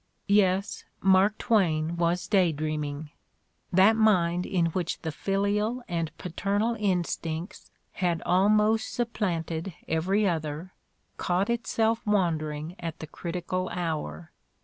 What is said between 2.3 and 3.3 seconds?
dreaming: